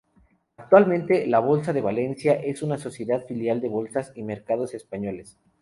[0.57, 5.37] Actualmente, la Bolsa de Valencia es una sociedad filial de Bolsas y Mercados Españoles.